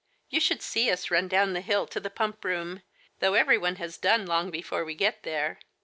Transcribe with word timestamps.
You 0.29 0.39
should 0.39 0.63
see 0.63 0.89
us 0.89 1.11
run 1.11 1.27
down 1.27 1.53
the 1.53 1.61
hill 1.61 1.85
to 1.85 1.99
the 1.99 2.09
Pump 2.09 2.43
room, 2.43 2.81
though 3.19 3.35
everyone 3.35 3.75
has 3.75 3.99
done 3.99 4.25
long 4.25 4.49
before 4.49 4.83
we 4.83 4.95
get 4.95 5.21
there 5.21 5.59